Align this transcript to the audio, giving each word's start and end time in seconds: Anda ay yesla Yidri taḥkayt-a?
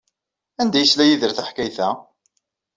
Anda 0.61 0.75
ay 0.77 0.81
yesla 0.83 1.03
Yidri 1.05 1.33
taḥkayt-a? 1.33 1.89